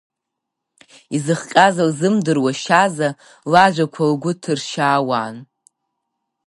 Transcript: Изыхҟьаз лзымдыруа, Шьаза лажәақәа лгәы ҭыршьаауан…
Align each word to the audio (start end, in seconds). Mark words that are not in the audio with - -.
Изыхҟьаз 1.15 1.75
лзымдыруа, 1.87 2.51
Шьаза 2.61 3.09
лажәақәа 3.51 4.03
лгәы 4.11 4.31
ҭыршьаауан… 4.41 5.35